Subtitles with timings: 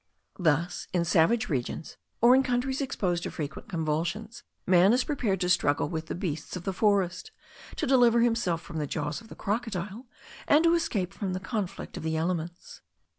[0.39, 5.49] Thus, in savage regions or in countries exposed to frequent convulsions, man is prepared to
[5.49, 7.29] struggle with the beasts of the forest,
[7.75, 10.07] to deliver himself from the jaws of the crocodile,
[10.47, 12.81] and to escape from the conflict of the elements.